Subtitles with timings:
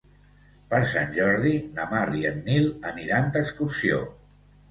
[0.69, 4.01] Per Sant Jordi na Mar i en Nil aniran d'excursió.